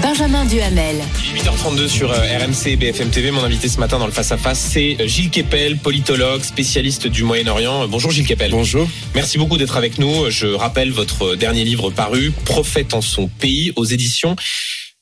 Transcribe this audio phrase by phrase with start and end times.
[0.00, 0.96] Benjamin Duhamel.
[1.34, 3.30] 8h32 sur euh, RMC et BFM TV.
[3.30, 7.06] Mon invité ce matin dans le Face à Face, c'est euh, Gilles Kepel, politologue, spécialiste
[7.06, 7.88] du Moyen-Orient.
[7.88, 8.50] Bonjour Gilles Kepel.
[8.52, 8.88] Bonjour.
[9.14, 10.30] Merci beaucoup d'être avec nous.
[10.30, 14.36] Je rappelle votre dernier livre paru, Prophète en son pays, aux éditions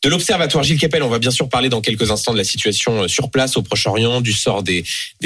[0.02, 3.02] de l'Observatoire Gilles Capel, on va bien sûr parler dans quelques instants de la situation
[3.02, 4.84] euh, sur place au Proche-Orient, du sort des,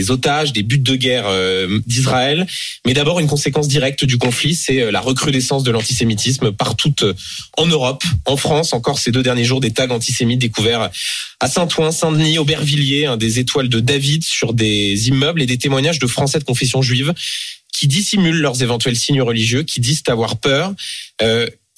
[0.09, 2.47] otages, des buts de guerre euh, d'Israël.
[2.85, 6.95] Mais d'abord, une conséquence directe du conflit, c'est euh, la recrudescence de l'antisémitisme partout
[7.57, 8.73] en Europe, en France.
[8.73, 10.91] Encore ces deux derniers jours, des tags antisémites découverts
[11.39, 16.07] à Saint-Ouen, Saint-Denis, Aubervilliers, des étoiles de David sur des immeubles et des témoignages de
[16.07, 17.13] Français de confession juive
[17.73, 20.73] qui dissimulent leurs éventuels signes religieux, qui disent avoir peur.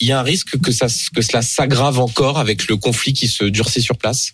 [0.00, 3.28] Il y a un risque que, ça, que cela s'aggrave encore avec le conflit qui
[3.28, 4.32] se durcit sur place?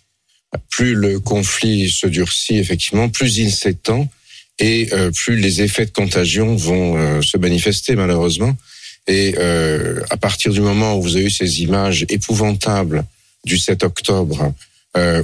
[0.69, 4.07] Plus le conflit se durcit, effectivement, plus il s'étend
[4.59, 8.55] et euh, plus les effets de contagion vont euh, se manifester, malheureusement.
[9.07, 13.03] Et euh, à partir du moment où vous avez eu ces images épouvantables
[13.45, 14.53] du 7 octobre,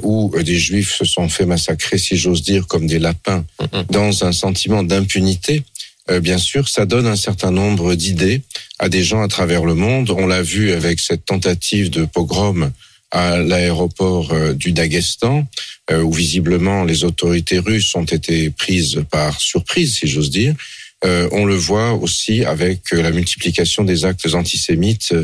[0.02, 3.46] où des juifs se sont fait massacrer, si j'ose dire, comme des lapins,
[3.92, 5.64] dans un sentiment d'impunité,
[6.10, 8.42] euh, bien sûr, ça donne un certain nombre d'idées
[8.80, 10.10] à des gens à travers le monde.
[10.10, 12.72] On l'a vu avec cette tentative de pogrom
[13.12, 15.48] à l'aéroport euh, du Daghestan,
[15.92, 20.56] euh, où visiblement les autorités russes ont été prises par surprise, si j'ose dire.
[21.32, 25.16] on le voit aussi avec la multiplication des actes antisémites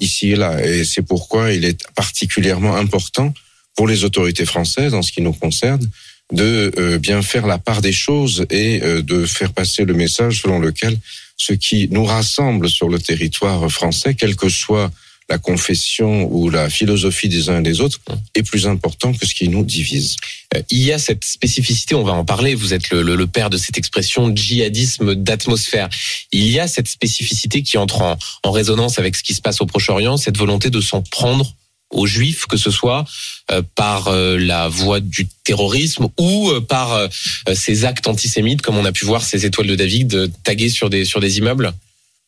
[0.00, 0.52] ici et là.
[0.64, 3.32] Et c'est pourquoi il est particulièrement important
[3.76, 5.86] pour les autorités françaises, en ce qui nous concerne,
[6.32, 10.42] de euh, bien faire la part des choses et euh, de faire passer le message
[10.42, 10.98] selon lequel
[11.36, 14.90] ce qui nous rassemble sur le territoire français, quelle que soit
[15.30, 18.00] la confession ou la philosophie des uns et des autres,
[18.34, 20.16] est plus important que ce qui nous divise.
[20.54, 23.48] Euh, il y a cette spécificité, on va en parler, vous êtes le, le, père
[23.48, 25.88] de cette expression djihadisme d'atmosphère.
[26.32, 29.60] Il y a cette spécificité qui entre en, en résonance avec ce qui se passe
[29.60, 31.54] au Proche-Orient, cette volonté de s'en prendre
[31.90, 33.04] aux juifs, que ce soit
[33.50, 37.08] euh, par euh, la voie du terrorisme ou euh, par
[37.54, 41.04] ces actes antisémites, comme on a pu voir ces étoiles de David taguées sur des
[41.04, 41.72] sur des immeubles.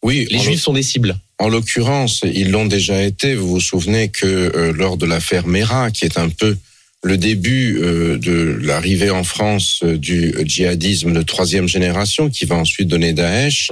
[0.03, 1.17] Oui, les juifs sont des cibles.
[1.39, 3.37] En l'occurrence, ils l'ont déjà été.
[3.37, 6.57] Vous vous souvenez que lors de l'affaire Mera, qui est un peu
[7.05, 13.13] le début de l'arrivée en France du djihadisme de troisième génération, qui va ensuite donner
[13.13, 13.71] Daesh,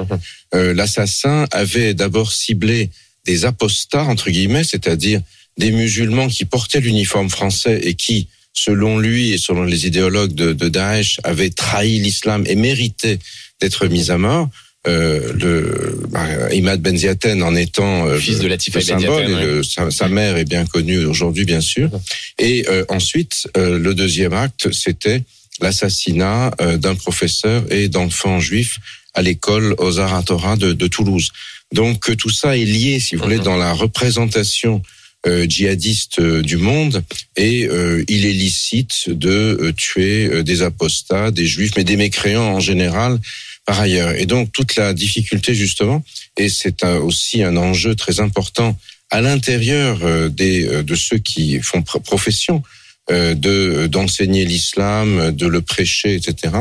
[0.53, 0.71] mhm.
[0.71, 2.91] l'assassin avait d'abord ciblé
[3.25, 5.21] des apostats entre guillemets, c'est-à-dire
[5.61, 10.53] des musulmans qui portaient l'uniforme français et qui, selon lui et selon les idéologues de,
[10.53, 13.21] de Daesh, avaient trahi l'islam et méritaient
[13.61, 14.49] d'être mis à mort.
[14.89, 19.91] Euh, le bah, Imad Benziaten en étant euh, fils de Latif le symbole et sa,
[19.91, 21.91] sa, mère est bien connue aujourd'hui bien sûr
[22.39, 25.23] et euh, ensuite euh, le deuxième acte c'était
[25.61, 28.79] l'assassinat euh, d'un professeur et d'enfants juifs
[29.13, 31.31] à l'école aux de, de, Toulouse
[31.75, 33.45] donc tout ça est lié si vous voulez mhm.
[33.45, 37.03] dans la représentation euh, djihadistes euh, du monde
[37.37, 42.61] et euh, il est licite de tuer des apostats, des juifs, mais des mécréants en
[42.61, 43.19] général
[43.67, 44.15] par ailleurs.
[44.17, 46.03] Et donc toute la difficulté justement,
[46.37, 48.79] et c'est aussi un enjeu très important
[49.11, 52.63] à l'intérieur des de ceux qui font profession
[53.11, 56.55] de d'enseigner l'islam, de le prêcher, etc.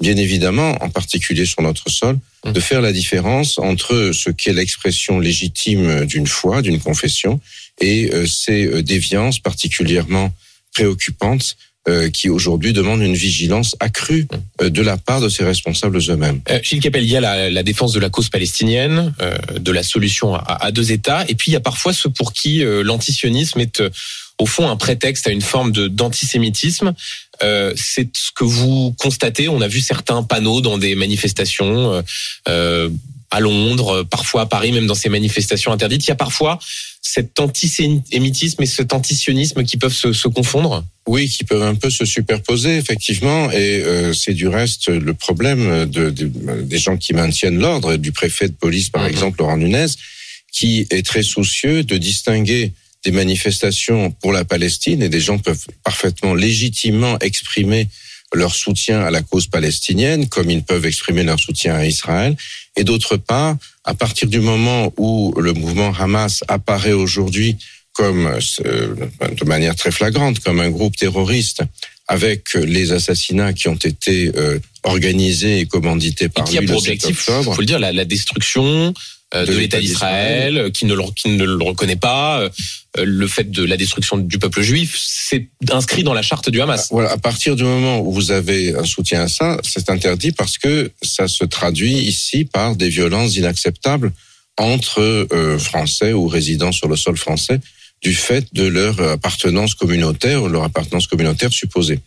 [0.00, 5.20] Bien évidemment, en particulier sur notre sol, de faire la différence entre ce qu'est l'expression
[5.20, 7.40] légitime d'une foi, d'une confession,
[7.80, 10.32] et euh, ces euh, déviances particulièrement
[10.74, 11.56] préoccupantes
[11.86, 14.26] euh, qui aujourd'hui demandent une vigilance accrue
[14.60, 16.40] de la part de ces responsables eux-mêmes.
[16.62, 19.12] Gilles Capel, il y a la, la, défense de la cause palestinienne,
[19.54, 22.32] de la solution à, à, deux États, et puis il y a parfois ceux pour
[22.32, 23.82] qui l'antisionisme est
[24.38, 26.94] au fond un prétexte à une forme d'antisémitisme.
[27.42, 29.48] Euh, c'est ce que vous constatez.
[29.48, 32.02] On a vu certains panneaux dans des manifestations
[32.48, 32.88] euh,
[33.30, 36.06] à Londres, parfois à Paris, même dans ces manifestations interdites.
[36.06, 36.58] Il y a parfois
[37.02, 40.84] cet antisémitisme et cet antisionisme qui peuvent se, se, confondre?
[41.06, 43.50] Oui, qui peuvent un peu se superposer, effectivement.
[43.50, 46.30] Et euh, c'est du reste le problème de, de,
[46.62, 49.10] des gens qui maintiennent l'ordre, du préfet de police, par mhm.
[49.10, 49.86] exemple, Laurent Nunez,
[50.52, 52.72] qui est très soucieux de distinguer
[53.04, 57.88] des manifestations pour la Palestine et des gens peuvent parfaitement légitimement exprimer
[58.32, 62.36] leur soutien à la cause palestinienne, comme ils peuvent exprimer leur soutien à Israël.
[62.76, 67.56] Et d'autre part, à partir du moment où le mouvement Hamas apparaît aujourd'hui
[67.92, 68.26] comme,
[68.64, 68.94] euh,
[69.40, 71.62] de manière très flagrante, comme un groupe terroriste,
[72.08, 76.66] avec les assassinats qui ont été euh, organisés et commandités par et qui a lui
[76.66, 77.54] pour le 7 objectif, octobre.
[77.54, 78.92] faut le dire, la, la destruction
[79.34, 82.50] euh, de, De l'État d'Israël, qui ne, le, qui ne le reconnaît pas,
[82.96, 86.88] le fait de la destruction du peuple juif, c'est inscrit dans la charte du Hamas.
[86.90, 90.58] Voilà, à partir du moment où vous avez un soutien à ça, c'est interdit parce
[90.58, 94.12] que ça se traduit ici par des violences inacceptables
[94.56, 95.00] entre
[95.32, 97.60] euh, Français ou résidents sur le sol français
[98.02, 102.00] du fait de leur appartenance communautaire ou leur appartenance communautaire supposée.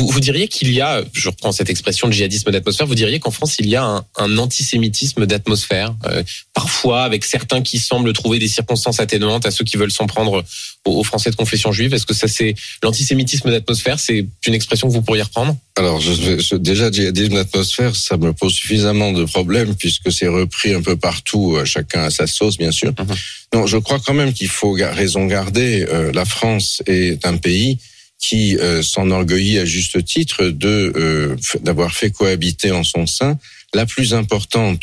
[0.00, 3.20] Vous, vous diriez qu'il y a, je reprends cette expression de djihadisme d'atmosphère, vous diriez
[3.20, 6.22] qu'en France il y a un, un antisémitisme d'atmosphère, euh,
[6.54, 10.42] parfois avec certains qui semblent trouver des circonstances atténuantes à ceux qui veulent s'en prendre
[10.86, 11.92] aux, aux Français de confession juive.
[11.92, 15.54] Est-ce que ça c'est l'antisémitisme d'atmosphère, c'est une expression que vous pourriez reprendre?
[15.76, 20.28] Alors, je, vais- je- déjà, djihadisme d'atmosphère, ça me pose suffisamment de problèmes puisque c'est
[20.28, 22.92] repris un peu partout, euh, chacun à sa sauce, bien sûr.
[22.98, 23.14] Mhm.
[23.54, 25.84] Non, je crois quand même qu'il faut raison garder.
[25.90, 27.78] euh, la France est un pays
[28.20, 33.38] qui euh, s'enorgueillit à juste titre de euh, d'avoir fait cohabiter en son sein
[33.74, 34.80] la plus importante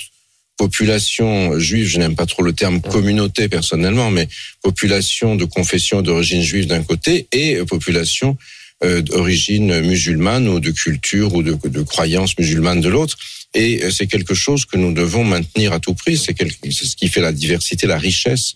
[0.58, 4.28] population juive, je n'aime pas trop le terme communauté personnellement, mais
[4.64, 8.38] population de confession d'origine juive d'un côté et population
[8.84, 13.18] euh, d'origine musulmane ou de culture ou de, de croyance musulmane de l'autre.
[13.56, 16.16] Et euh, c'est quelque chose que nous devons maintenir à tout prix.
[16.16, 18.54] C'est ce qui fait la diversité, la richesse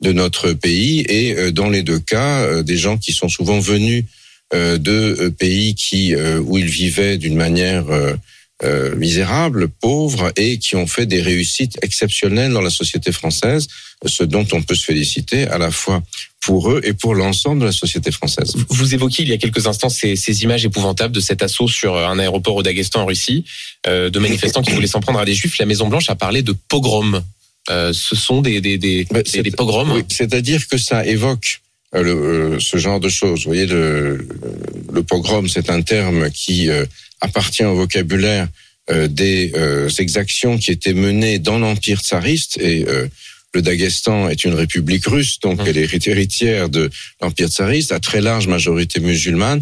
[0.00, 1.04] de notre pays.
[1.08, 4.04] Et euh, dans les deux cas, des gens qui sont souvent venus
[4.54, 8.14] de euh, pays qui euh, où ils vivaient d'une manière euh,
[8.62, 13.68] euh, misérable, pauvres, et qui ont fait des réussites exceptionnelles dans la société française,
[14.04, 16.02] ce dont on peut se féliciter à la fois
[16.42, 18.54] pour eux et pour l'ensemble de la société française.
[18.68, 21.96] Vous évoquiez il y a quelques instants ces, ces images épouvantables de cet assaut sur
[21.96, 23.44] un aéroport au Daghestan en Russie,
[23.86, 25.56] euh, de manifestants qui voulaient s'en prendre à des juifs.
[25.58, 27.22] La Maison Blanche a parlé de pogrom.
[27.70, 29.90] Euh, ce sont des, des, des, Mais des, c'est- des pogroms.
[29.94, 31.60] Oui, c'est-à-dire que ça évoque
[31.94, 33.40] euh, le, euh, ce genre de choses.
[33.44, 34.26] Vous voyez, le,
[34.92, 36.84] le pogrom, c'est un terme qui euh,
[37.20, 38.48] appartient au vocabulaire
[38.90, 43.06] euh, des euh, exactions qui étaient menées dans l'empire tsariste et euh,
[43.52, 45.66] le Daghestan est une république russe, donc Mhm.
[45.66, 46.88] elle est héritière de
[47.20, 49.60] l'empire tsariste, à très large majorité musulmane,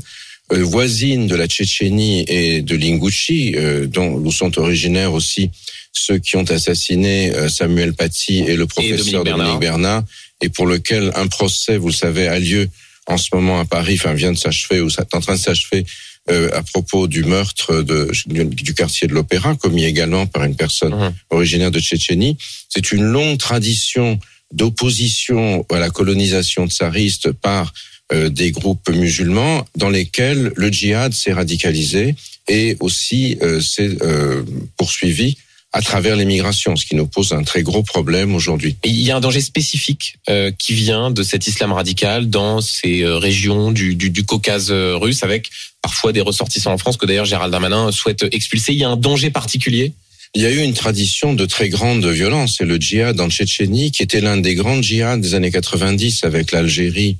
[0.52, 5.50] euh, voisine de la Tchétchénie et de l'Ingouchi, euh, dont où sont originaires aussi
[5.92, 9.36] ceux qui ont assassiné euh, Samuel Paty et le professeur Dominique Bernard.
[9.38, 10.04] Dominique Bernard,
[10.42, 12.68] et pour lequel un procès, vous le savez, a lieu
[13.06, 15.40] en ce moment à Paris, enfin vient de s'achever ou ça est en train de
[15.40, 15.84] s'achever
[16.30, 20.56] euh, à propos du meurtre de, du, du quartier de l'Opéra, commis également par une
[20.56, 21.14] personne Mhm.
[21.30, 22.36] originaire de Tchétchénie.
[22.68, 24.18] C'est une longue tradition
[24.52, 27.72] d'opposition à la colonisation tsariste par
[28.12, 32.14] euh, des groupes musulmans dans lesquels le djihad s'est radicalisé
[32.48, 34.42] et aussi euh, s'est euh,
[34.76, 35.36] poursuivi
[35.72, 38.76] à travers l'immigration, ce qui nous pose un très gros problème aujourd'hui.
[38.84, 42.60] Et Il y a un danger spécifique euh, qui vient de cet islam radical dans
[42.62, 45.50] ces euh, régions du, du, du Caucase euh, russe, avec
[45.82, 48.72] parfois des ressortissants en France que d'ailleurs Gérald Darmanin souhaite expulser.
[48.72, 49.92] Il y a un danger particulier
[50.34, 52.56] Il y a eu une tradition de très grande violence.
[52.58, 56.50] C'est le djihad en Tchétchénie qui était l'un des grands djihads des années 90 avec
[56.50, 57.18] l'Algérie,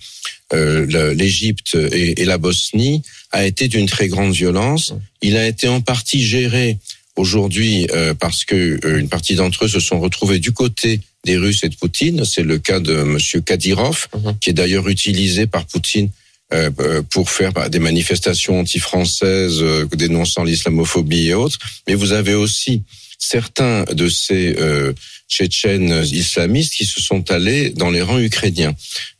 [0.55, 4.95] euh, l'Égypte et, et la Bosnie a été d'une très grande violence.
[5.21, 6.79] Il a été en partie géré
[7.19, 11.37] aujourd'hui euh, parce que euh, une partie d'entre eux se sont retrouvés du côté des
[11.37, 12.25] Russes et de Poutine.
[12.25, 14.39] C'est le cas de Monsieur Kadyrov, Mhm.
[14.41, 16.11] qui est d'ailleurs utilisé par Poutine
[16.55, 21.59] euh, euh, pour faire bah, des manifestations anti-françaises euh, dénonçant l'islamophobie et autres.
[21.87, 22.83] Mais vous avez aussi
[23.19, 24.93] certains de ces euh,
[25.29, 28.75] tchétchènes islamistes qui se sont allés dans les rangs ukrainiens.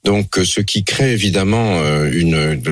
[0.05, 2.63] Donc, ce qui crée évidemment euh, une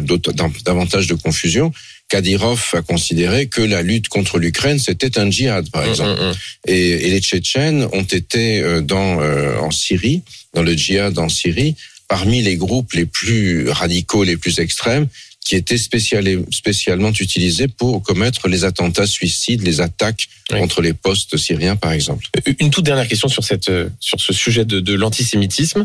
[0.64, 1.72] davantage de confusion.
[2.08, 6.20] Kadyrov a considéré que la lutte contre l'Ukraine c'était un djihad, par exemple.
[6.20, 6.36] Hum, hum, hum.
[6.66, 10.22] Et, et les Tchétchènes ont été euh, dans euh, en Syrie,
[10.54, 11.74] dans le djihad en Syrie,
[12.08, 15.08] parmi les groupes les plus radicaux, les plus extrêmes,
[15.46, 20.58] qui étaient spécial- spécialement utilisés pour commettre les attentats suicides, les attaques Oui.
[20.58, 22.26] contre les postes syriens, par exemple.
[22.58, 25.84] Une toute dernière question sur cette euh, sur ce sujet de, de l'antisémitisme.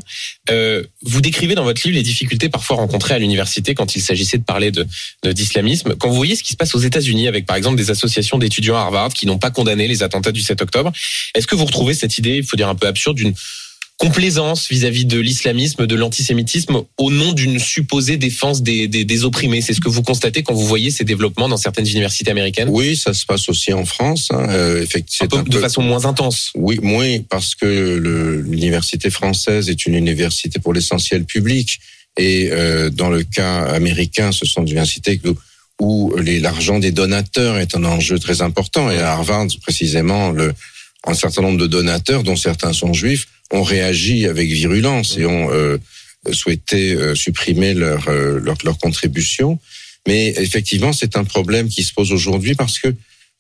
[0.50, 4.38] Euh, vous décrivez dans votre livre les difficultés parfois rencontrées à l'université quand il s'agissait
[4.39, 4.86] de parler de-
[5.32, 5.96] d'islamisme.
[5.96, 8.75] Quand vous voyez ce qui se passe aux États-Unis avec par exemple des associations d'étudiants
[8.77, 10.91] à Harvard qui n'ont pas condamné les attentats du 7 octobre,
[11.36, 13.34] est-ce que vous retrouvez cette idée, il faut dire un peu absurde, d'une
[13.98, 19.62] complaisance vis-à-vis de l'islamisme, de l'antisémitisme, au nom d'une supposée défense des, des, des opprimés
[19.62, 22.69] C'est ce que vous constatez quand vous voyez ces développements dans certaines universités américaines?
[22.71, 24.29] Oui, ça se passe aussi en France.
[24.31, 24.48] Hein.
[24.50, 26.51] Euh, effectivement, un peu, c'est un de peu- façon moins intense.
[26.55, 31.79] Oui, moins parce que l'université française est une université pour l'essentiel public
[32.17, 35.36] et euh, dans le cas américain, ce sont des universités où,
[35.79, 38.89] où l'argent des donateurs est un enjeu très important.
[38.89, 40.53] Et à Harvard, précisément, le,
[41.05, 45.51] un certain nombre de donateurs, dont certains sont juifs, ont réagi avec virulence et ont
[45.51, 45.77] euh,
[46.31, 49.60] souhaité euh, supprimer leur, euh, leur, leur contribution.
[50.08, 52.93] Mais effectivement, c'est un problème qui se pose aujourd'hui parce que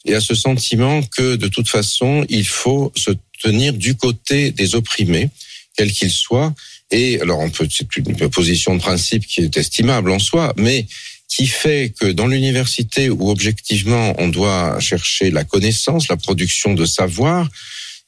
[0.03, 4.49] il y a ce sentiment que de toute façon, il faut se tenir du côté
[4.49, 5.29] des opprimés,
[5.77, 6.55] quels qu'ils soient.
[6.89, 10.87] Et alors, on peut, c'est une position de principe qui est estimable en soi, mais
[11.27, 16.85] qui fait que dans l'université où objectivement on doit chercher la connaissance, la production de
[16.85, 17.47] savoir,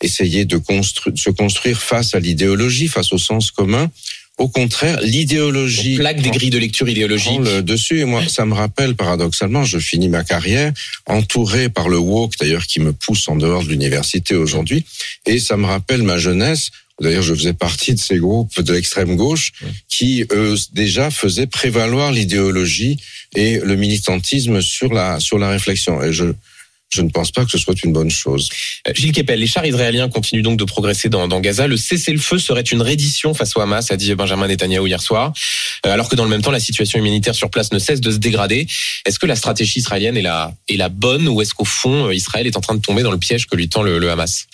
[0.04, 3.90] essayer de, construire, de se construire face à l'idéologie, face au sens commun,
[4.40, 7.40] au contraire, l'idéologie Plaque des grilles de lecture idéologique.
[7.40, 8.00] le dessus.
[8.00, 10.74] Et moi, ça me rappelle paradoxalement, je finis ma carrière
[11.06, 14.86] entouré par le woke, d'ailleurs, qui me pousse en dehors de l'université aujourd'hui.
[15.28, 16.72] Et ça me rappelle ma jeunesse.
[17.00, 19.52] D'ailleurs, je faisais partie de ces groupes de l'extrême gauche
[19.88, 23.00] qui, eux, déjà faisaient prévaloir l'idéologie
[23.36, 26.02] et le militantisme sur la, sur la réflexion.
[26.04, 26.26] Et je,
[26.94, 28.50] je ne pense pas que ce soit une bonne chose.
[28.88, 31.68] Euh, Gilles Kepel, les chars israéliens continuent donc de progresser dans, dans Gaza.
[31.68, 35.34] Le cessez-le-feu serait une reddition face au Hamas, a dit Benjamin Netanyahu hier soir.
[35.86, 38.12] Euh, Alors que dans le même temps, la situation humanitaire sur place ne cesse de
[38.12, 38.68] se dégrader.
[39.06, 42.14] Est-ce que la stratégie israélienne est la, est la bonne ou est-ce qu'au fond, euh,
[42.14, 44.46] Israël est en train de tomber dans le piège que lui tend le, le Hamas?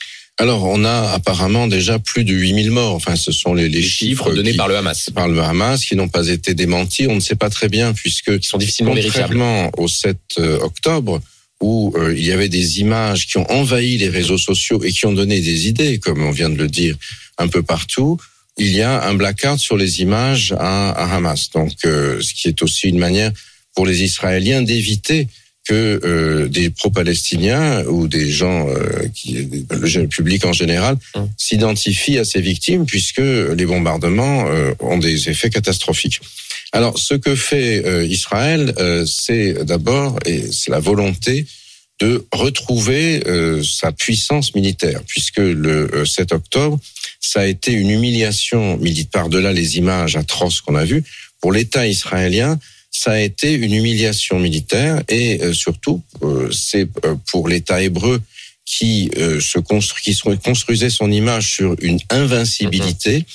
[0.41, 2.95] Alors, on a apparemment déjà plus de 8000 morts.
[2.95, 5.83] Enfin, ce sont les, les Les chiffres donnés qui- par le Hamas, par le Hamas
[5.83, 7.07] qui n'ont pas été démentis.
[7.09, 9.33] On ne sait pas très bien puisque qui sont difficilement vérifiables.
[9.33, 10.17] contrairement au 7
[10.61, 11.19] octobre
[11.61, 15.05] où euh, il y avait des images qui ont envahi les réseaux sociaux et qui
[15.05, 16.95] ont donné des idées, comme on vient de le dire
[17.37, 18.17] un peu partout,
[18.57, 21.49] il y a un blackout sur les images à, à Hamas.
[21.51, 23.31] Donc, euh, ce qui est aussi une manière
[23.75, 25.27] pour les Israéliens d'éviter
[25.67, 31.29] que euh, des pro-palestiniens ou des gens euh, qui le public en général Hum.
[31.37, 33.21] s'identifient à ces victimes puisque
[33.59, 36.19] les bombardements euh, ont des effets catastrophiques.
[36.71, 41.45] Alors, ce que fait euh, Israël, euh, c'est d'abord et c'est la volonté
[41.99, 46.79] de retrouver euh, sa puissance militaire, puisque le euh, 7 octobre,
[47.19, 51.03] ça a été une humiliation militaire par-delà les images atroces qu'on a vues.
[51.41, 52.59] Pour l'État israélien,
[52.91, 58.21] ça a été une humiliation militaire et euh, surtout, euh, c'est euh, pour l'État hébreu
[58.65, 63.25] qui euh, se construit, qui se construisait son image sur une invincibilité.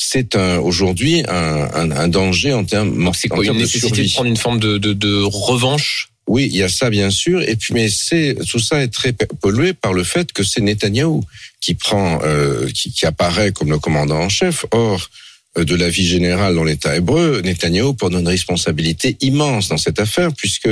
[0.00, 3.56] C'est un- aujourd'hui un, un, un danger en termes, Donc c'est en quoi une termes
[3.58, 4.12] de nécessité de survie.
[4.14, 6.08] prendre une forme de, de, de revanche?
[6.28, 7.42] Oui, il y a ça bien sûr.
[7.42, 11.24] Et puis, mais c'est tout ça est très pollué par le fait que c'est Netanyahou
[11.60, 14.64] qui prend, euh, qui, qui apparaît comme le commandant en chef.
[14.70, 15.08] Or,
[15.56, 19.98] euh, de la vie générale dans l'État hébreu, Netanyahou porte une responsabilité immense dans cette
[19.98, 20.68] affaire, puisque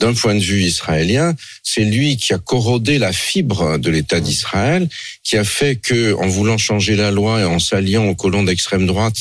[0.00, 4.88] d'un point de vue israélien, c'est lui qui a corrodé la fibre de l'État d'Israël,
[5.22, 8.86] qui a fait que, en voulant changer la loi et en s'alliant aux colons d'extrême
[8.86, 9.16] droite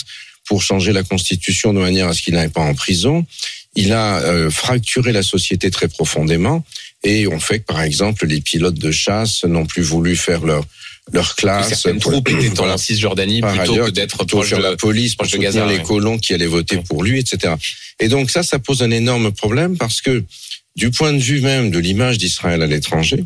[0.47, 3.25] pour changer la constitution de manière à ce qu'il n'aille pas en prison,
[3.75, 6.63] il a euh, fracturé la société très profondément
[7.03, 10.63] et on fait que par exemple les pilotes de chasse n'ont plus voulu faire leur
[11.11, 12.77] leur classe Certaines troupes étaient en.
[12.77, 15.83] Cisjordanie Par plutôt ailleurs, que d'être proche de la police proche de Gaza, les ouais.
[15.83, 17.55] colons qui allaient voter pour lui, etc.
[17.99, 20.23] Et donc ça, ça pose un énorme problème parce que
[20.75, 23.25] du point de vue même de l'image d'Israël à l'étranger,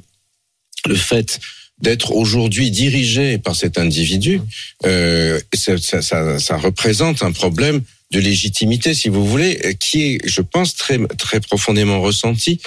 [0.86, 1.40] le fait
[1.80, 4.42] d'être aujourd'hui dirigé par cet individu,
[4.86, 10.28] euh, ça, ça, ça, ça représente un problème de légitimité, si vous voulez, qui est,
[10.28, 12.60] je pense, très, très profondément ressenti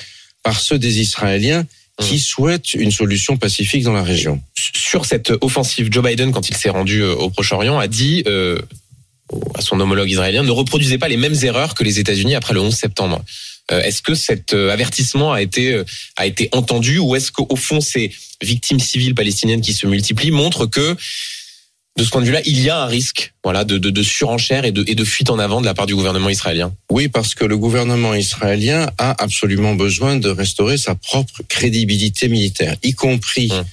[0.43, 1.67] par ceux des Israéliens
[2.01, 4.41] qui souhaitent une solution pacifique dans la région.
[4.57, 8.59] sur cette offensive, Joe Biden, quand il s'est rendu euh, au Proche-Orient, a dit euh,
[9.55, 12.61] à son homologue israélien ne reproduisez pas les mêmes erreurs que les États-Unis après le
[12.61, 13.23] 11 septembre.
[13.73, 15.85] Euh, est-ce que cet euh, avertissement a été euh,
[16.17, 18.13] a été entendu ou est-ce qu'au fond ces
[18.43, 20.97] victimes civiles palestiniennes qui se multiplient montrent que
[21.99, 24.65] de ce point de vue-là, il y a un risque, voilà, de, de, de surenchère
[24.65, 26.73] et de, et de fuite en avant de la part du gouvernement israélien?
[26.91, 32.77] Oui, parce que le gouvernement israélien a absolument besoin de restaurer sa propre crédibilité militaire,
[32.83, 33.65] y compris Hum.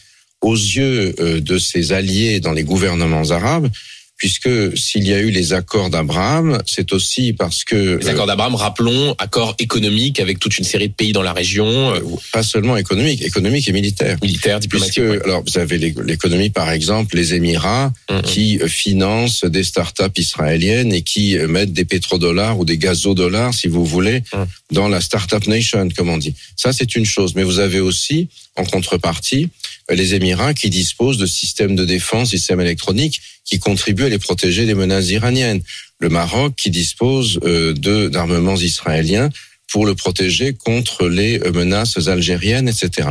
[0.42, 3.70] aux yeux de ses alliés dans les gouvernements arabes,
[4.18, 8.56] puisque s'il y a eu les accords d'Abraham, c'est aussi parce que Les accords d'Abraham,
[8.56, 12.42] rappelons, accords économiques avec toute une série de pays dans la région, euh, euh, pas
[12.44, 14.18] seulement économique, économique et militaire.
[14.24, 15.04] militaires, Puisque, diplomatiques.
[15.04, 15.24] ouais.
[15.24, 17.94] alors, vous avez l'é- l'économie, par exemple, les Émirats,
[18.26, 23.54] qui euh, financent des startups israéliennes et qui euh, mettent des pétrodollars ou des gazodollars,
[23.54, 24.46] si vous voulez, Mhm.
[24.72, 26.34] dans la startup nation, comme on dit.
[26.56, 27.34] Ça, c'est une chose.
[27.36, 29.50] Mais vous avez aussi, en contrepartie, euh,
[29.90, 34.66] les Émirats qui disposent de systèmes de défense, systèmes électroniques, qui contribuent à les protéger
[34.66, 35.62] des menaces iraniennes.
[36.00, 37.74] Le Maroc qui dispose euh,
[38.10, 39.30] d'armements israéliens
[39.72, 43.10] pour le protéger contre les euh, menaces algériennes, etc.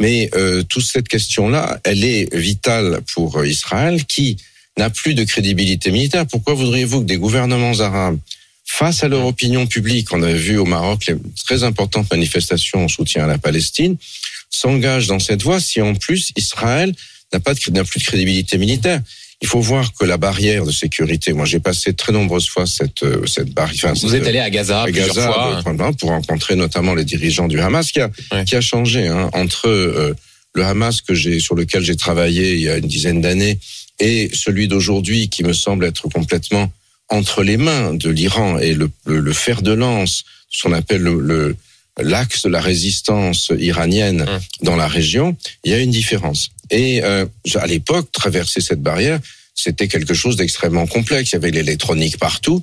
[0.00, 4.36] Mais euh, toute cette question-là, elle est vitale pour euh, Israël, qui
[4.76, 6.26] n'a plus de crédibilité militaire.
[6.26, 8.18] Pourquoi voudriez-vous que des gouvernements arabes
[8.64, 12.88] face à leur opinion publique, on a vu au Maroc les très importantes manifestations en
[12.88, 13.96] soutien à la Palestine,
[14.50, 16.94] s'engagent dans cette voie si en plus Israël
[17.32, 19.00] n'a pas de, n'a plus de crédibilité militaire.
[19.40, 23.04] Il faut voir que la barrière de sécurité, moi j'ai passé très nombreuses fois cette
[23.04, 23.94] euh, cette barrière.
[23.94, 25.62] Vous êtes allé à Gaza à plusieurs Gaza fois.
[25.64, 28.44] euh, pour rencontrer notamment les dirigeants du Hamas, qui a Ouais.
[28.44, 30.14] qui a changé hein, entre euh,
[30.54, 33.60] le Hamas que j'ai sur lequel j'ai travaillé il y a une dizaine d'années
[34.00, 36.72] et celui d'aujourd'hui qui me semble être complètement
[37.08, 41.02] entre les mains de l'Iran et le, le, le fer de lance, ce qu'on appelle
[41.02, 41.56] le, le-
[41.98, 44.40] l'axe de la résistance iranienne Hum.
[44.62, 46.50] dans la région, il y a une différence.
[46.70, 49.20] Et euh, à l'époque, traverser cette barrière,
[49.54, 51.30] c'était quelque chose d'extrêmement complexe.
[51.30, 52.62] Il y avait l'électronique partout.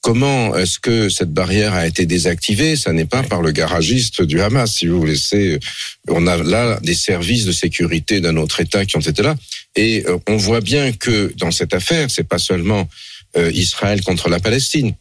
[0.00, 2.76] Comment est-ce que cette barrière a été désactivée?
[2.76, 5.16] Ça n'est pas par le garagiste du Hamas, si vous voulez.
[5.16, 5.58] C'est,
[6.08, 9.34] on a là des services de sécurité d'un autre État qui ont été là,
[9.76, 12.88] et euh, on voit bien que dans cette affaire, c'est pas seulement
[13.36, 14.94] euh, Israël contre la Palestine,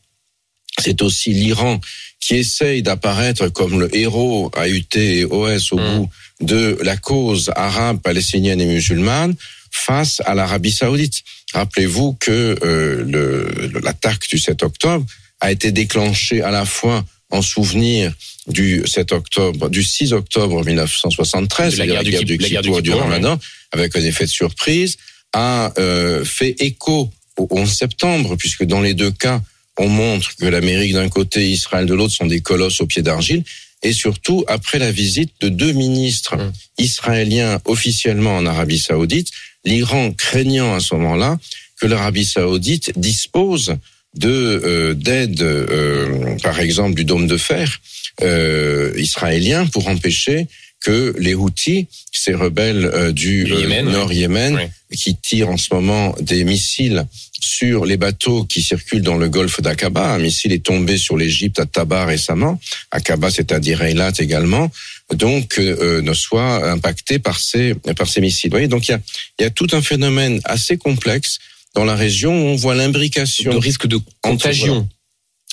[0.79, 1.81] c'est aussi l'Iran
[2.25, 5.95] qui essaye d'apparaître comme le héros AUT et OS au Mm.
[5.97, 6.09] bout
[6.41, 9.35] de la cause arabe, palestinienne et musulmane
[9.71, 11.17] face à l'Arabie saoudite.
[11.53, 15.05] Rappelez-vous que euh, l'attaque du 7 octobre
[15.41, 18.13] a été déclenchée à la fois en souvenir
[18.47, 22.67] du 7 octobre, du 6 octobre 1973, De la guerre du Kip- la guerre du
[22.69, 23.37] Kippour du Kippour, Ramadan,
[23.71, 24.95] avec un effet de surprise,
[25.33, 29.41] a euh, fait écho au 11 septembre, puisque dans les deux cas,
[29.77, 33.01] on montre que l'Amérique d'un côté et Israël de l'autre sont des colosses au pied
[33.01, 33.43] d'argile,
[33.81, 36.51] et surtout après la visite de deux ministres Mm.
[36.79, 39.29] israéliens officiellement en Arabie saoudite,
[39.65, 41.37] l'Iran craignant à ce moment-là
[41.79, 43.75] que l'Arabie saoudite dispose
[44.15, 47.79] de euh, d'aide, euh, par exemple du dôme de fer
[48.21, 50.47] euh, israélien, pour empêcher
[50.81, 55.57] que les Houthis, ces rebelles euh, du, Du euh, Yémen, nord Yémen, qui tirent en
[55.57, 57.05] ce moment des missiles
[57.43, 60.13] sur les bateaux qui circulent dans le golfe d'Aqaba.
[60.13, 62.59] Un missile est tombé sur l'Égypte à Tabar récemment.
[62.91, 64.71] Aqaba, c'est-à-dire Eilat également.
[65.13, 68.49] Donc, euh, ne soit impacté par ces par ces missiles.
[68.49, 69.01] Vous voyez, donc il y a
[69.39, 71.39] il y a tout un phénomène assez complexe
[71.75, 74.87] dans la région où on voit l'imbrication de risque de contagion.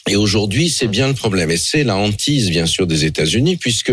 [0.08, 1.50] et aujourd'hui, c'est bien le problème.
[1.50, 3.92] Et c'est la hantise, bien sûr, des États-Unis, puisque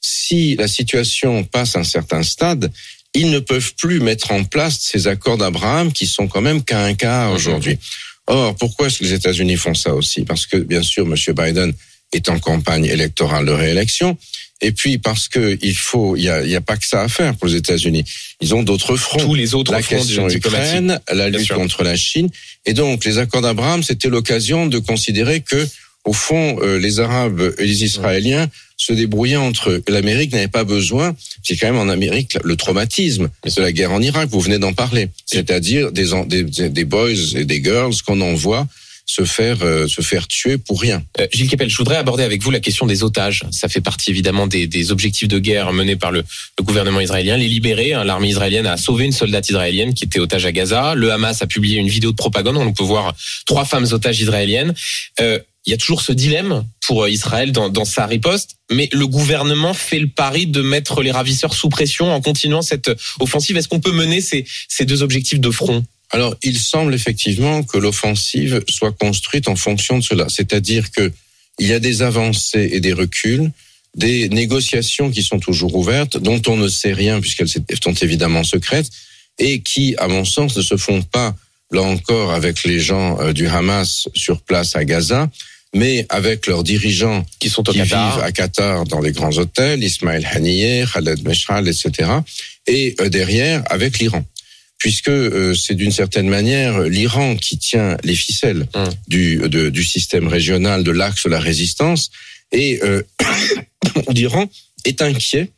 [0.00, 2.72] si la situation passe un certain stade,
[3.16, 6.84] ils ne peuvent plus mettre en place ces accords d'Abraham qui sont quand même qu'à
[6.84, 7.78] un quart aujourd'hui.
[8.26, 10.22] Or, pourquoi est-ce que les États-Unis font ça aussi?
[10.24, 11.14] Parce que, bien sûr, M.
[11.34, 11.72] Biden
[12.12, 14.18] est en campagne électorale de réélection.
[14.62, 17.02] Et puis parce que il faut, il y a, il y a pas que ça
[17.02, 18.04] à faire pour les États-Unis.
[18.40, 20.28] Ils ont d'autres fronts Tous les autres la fronts question.
[20.28, 22.30] Ukraine, la lutte contre la Chine.
[22.64, 25.66] Et donc, les accords d'Abraham, c'était l'occasion de considérer que,
[26.06, 29.82] au fond, euh, les Arabes et les Israéliens se débrouillaient entre.
[29.88, 31.14] L'Amérique n'avait pas besoin.
[31.42, 34.28] C'est quand même en Amérique le traumatisme de la guerre en Irak.
[34.30, 35.08] Vous venez d'en parler.
[35.26, 38.66] C'est-à-dire des, des, des boys et des girls qu'on envoie
[39.08, 41.02] se faire euh, se faire tuer pour rien.
[41.20, 43.44] Euh, Gilles Kepel, je voudrais aborder avec vous la question des otages.
[43.52, 46.24] Ça fait partie évidemment des, des objectifs de guerre menés par le,
[46.58, 47.36] le gouvernement israélien.
[47.36, 50.94] Les libérer, hein, l'armée israélienne a sauvé une soldate israélienne qui était otage à Gaza.
[50.96, 53.14] Le Hamas a publié une vidéo de propagande où on peut voir
[53.46, 54.74] trois femmes otages israéliennes.
[55.20, 59.06] Euh, il y a toujours ce dilemme pour euh, Israël dans, sa riposte, mais le
[59.06, 63.56] gouvernement fait le pari de mettre les ravisseurs sous pression en continuant cette offensive.
[63.56, 65.84] Est-ce qu'on peut mener ces, ces deux objectifs de front?
[66.10, 71.12] Alors, il semble effectivement que l'offensive soit construite en fonction de cela, c'est-à-dire que
[71.58, 73.50] il y a des avancées et des reculs,
[73.94, 78.90] des négociations qui sont toujours ouvertes, dont on ne sait rien puisqu'elles sont évidemment secrètes,
[79.38, 81.34] et qui, à mon sens, ne se font pas
[81.72, 85.28] là encore avec les gens euh, du Hamas sur place à Gaza,
[85.76, 89.36] mais avec leurs dirigeants qui sont au qui Qatar vivent à Qatar dans les grands
[89.38, 92.10] hôtels, Ismaël Haniyeh, Khaled Meshral, etc.
[92.66, 94.24] Et euh, derrière, avec l'Iran.
[94.78, 98.88] Puisque euh, c'est d'une certaine manière l'Iran qui tient les ficelles Hum.
[99.08, 102.10] du, de- du système régional de l'axe de la résistance.
[102.52, 103.02] Et euh,
[104.12, 104.44] l'Iran
[104.84, 105.50] est inquiet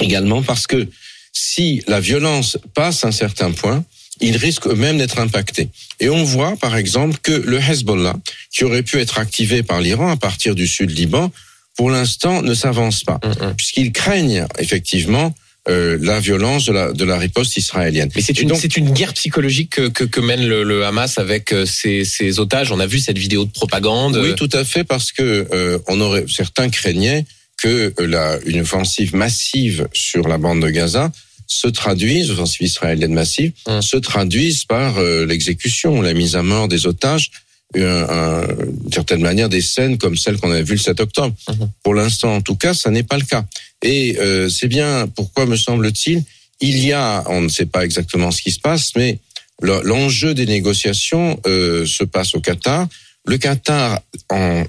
[0.00, 0.86] également parce que
[1.32, 3.84] si la violence passe un certain point,
[4.22, 5.68] ils risquent eux-mêmes d'être impactés.
[6.00, 8.14] Et on voit, par exemple, que le Hezbollah,
[8.50, 11.30] qui aurait pu être activé par l'Iran à partir du sud Liban,
[11.76, 13.54] pour l'instant ne s'avance pas, Hum, hum.
[13.56, 15.34] puisqu'ils craignent effectivement
[15.68, 18.10] euh, la violence de la, de la riposte israélienne.
[18.16, 21.18] Mais c'est une, donc- c'est une guerre psychologique que, que, que mène le, le Hamas
[21.18, 22.72] avec euh, ses, ses otages.
[22.72, 24.16] On a vu cette vidéo de propagande.
[24.16, 27.24] Oui, tout à fait, parce que euh, on aurait certains craignaient
[27.62, 31.12] que euh, la, une offensive massive sur la bande de Gaza
[31.46, 33.82] se traduise, offensive israélienne massive, Hum.
[33.82, 37.30] se traduise par euh, l'exécution, la mise à mort des otages,
[37.76, 41.34] euh, un- d'une certaine manière des scènes comme celles qu'on avait vues le 7 octobre.
[41.48, 41.70] Mhm.
[41.82, 43.44] Pour l'instant, en tout cas, ça n'est pas le cas.
[43.82, 46.22] Et euh, c'est bien pourquoi, me semble-t-il,
[46.60, 49.18] il y a, on ne sait pas exactement ce qui se passe, mais
[49.62, 52.86] le- l'enjeu des négociations euh, se passe au Qatar.
[53.24, 54.00] le Qatar
[54.30, 54.64] en-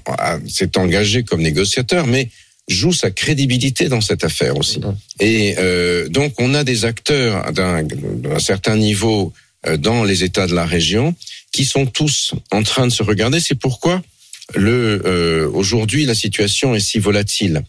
[0.48, 2.30] s'est engagé comme négociateur, mais
[2.68, 4.80] joue sa crédibilité dans cette affaire aussi.
[4.80, 4.96] Mhm.
[5.20, 9.32] Et euh, donc, on a des acteurs d'un d'un certain niveau
[9.66, 11.14] euh, dans les États de la région
[11.52, 13.40] qui sont tous en train de se regarder.
[13.40, 14.02] C'est pourquoi
[14.54, 17.62] le euh, aujourd'hui la situation est si volatile.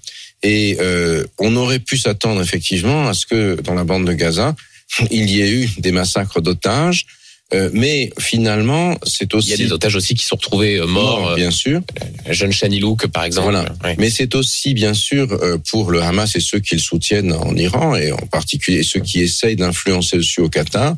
[0.44, 4.56] Et euh, on aurait pu s'attendre effectivement à ce que dans la bande de Gaza,
[5.12, 7.06] il y ait eu des massacres d'otages.
[7.54, 10.88] Euh, mais finalement, c'est aussi Il y a des otages aussi qui sont retrouvés euh,
[10.88, 11.30] morts.
[11.30, 11.82] euh, bien sûr.
[12.26, 13.52] La jeune Shani Louk, par exemple.
[13.52, 13.72] Voilà.
[13.84, 13.96] Ouais.
[14.00, 17.56] Mais c'est aussi, bien sûr, euh, pour le Hamas et ceux qui le soutiennent en
[17.56, 20.96] Iran, et en particulier ceux qui essayent d'influencer dessus au Qatar,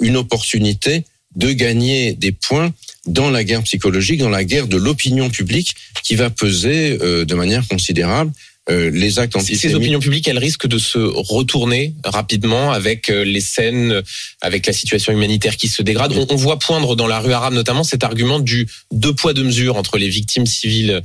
[0.00, 1.04] une opportunité
[1.36, 2.72] de gagner des points
[3.06, 7.34] dans la guerre psychologique, dans la guerre de l'opinion publique qui va peser euh, de
[7.34, 8.32] manière considérable
[8.70, 9.76] euh, les actes Ces antisémites.
[9.76, 14.02] opinions publiques, elles risquent de se retourner rapidement avec euh, les scènes, euh,
[14.40, 16.12] avec la situation humanitaire qui se dégrade.
[16.12, 19.42] On, on voit poindre dans la rue arabe notamment cet argument du deux poids deux
[19.42, 21.02] mesures entre les victimes civiles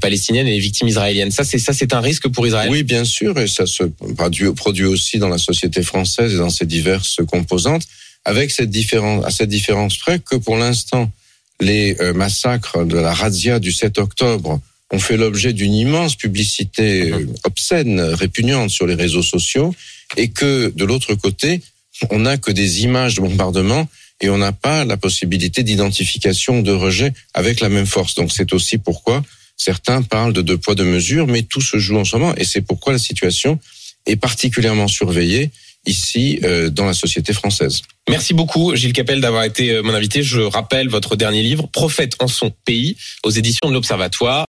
[0.00, 1.30] palestiniennes et les victimes israéliennes.
[1.30, 2.68] Ça, c'est ça, c'est un risque pour Israël?
[2.70, 3.84] Oui, bien sûr, et ça se
[4.16, 7.86] produit, produit aussi dans la société française et dans ses diverses composantes,
[8.24, 11.10] avec cette différence, à cette différence près que pour l'instant,
[11.60, 14.60] les massacres de la razzia du 7 octobre
[14.92, 19.74] ont fait l'objet d'une immense publicité euh, obscène, répugnante sur les réseaux sociaux,
[20.16, 21.60] et que de l'autre côté,
[22.10, 23.88] on n'a que des images de bombardement
[24.20, 28.14] et on n'a pas la possibilité d'identification, de rejet avec la même force.
[28.14, 29.22] Donc c'est aussi pourquoi
[29.56, 32.44] certains parlent de deux poids, deux mesures, mais tout se joue en ce moment et
[32.44, 33.58] c'est pourquoi la situation
[34.06, 35.50] est particulièrement surveillée
[35.86, 37.82] ici euh, dans la société française.
[38.08, 40.22] Merci beaucoup, Gilles Capel, d'avoir été euh, mon invité.
[40.22, 44.44] Je rappelle votre dernier livre, Prophète en son pays, aux éditions de l'Observatoire.